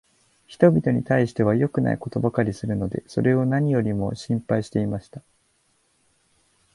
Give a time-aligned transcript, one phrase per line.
[0.47, 5.21] 人びとに対しては良くないことばかりするので、それを何よりも心配していました。